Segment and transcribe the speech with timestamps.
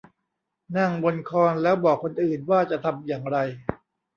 [0.77, 3.37] นั่งบนคอนแล้วบอกคนอื่นว่าจะทำอย่างไร